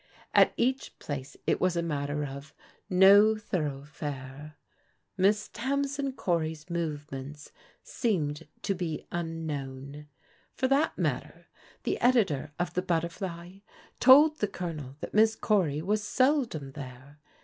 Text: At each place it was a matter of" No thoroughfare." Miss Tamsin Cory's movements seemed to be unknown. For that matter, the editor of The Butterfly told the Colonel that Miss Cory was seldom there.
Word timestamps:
At 0.33 0.55
each 0.57 0.97
place 0.97 1.37
it 1.45 1.61
was 1.61 1.75
a 1.77 1.83
matter 1.83 2.25
of" 2.25 2.55
No 3.05 3.35
thoroughfare." 3.35 4.55
Miss 5.15 5.47
Tamsin 5.53 6.13
Cory's 6.13 6.71
movements 6.71 7.51
seemed 7.83 8.47
to 8.63 8.73
be 8.73 9.05
unknown. 9.11 10.07
For 10.55 10.67
that 10.67 10.97
matter, 10.97 11.45
the 11.83 12.01
editor 12.01 12.51
of 12.57 12.73
The 12.73 12.81
Butterfly 12.81 13.57
told 13.99 14.39
the 14.39 14.47
Colonel 14.47 14.95
that 15.01 15.13
Miss 15.13 15.35
Cory 15.35 15.83
was 15.83 16.03
seldom 16.03 16.71
there. 16.71 17.19